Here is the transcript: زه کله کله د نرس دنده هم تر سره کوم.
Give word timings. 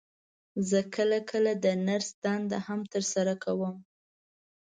زه 0.69 0.79
کله 0.95 1.19
کله 1.29 1.51
د 1.63 1.65
نرس 1.87 2.09
دنده 2.23 2.57
هم 2.67 2.81
تر 2.93 3.03
سره 3.13 3.33
کوم. 3.43 3.75